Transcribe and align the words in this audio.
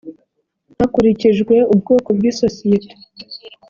hakurikijwe 0.77 1.55
ubwoko 1.73 2.09
bw 2.17 2.23
‘isosiyete 2.31 2.89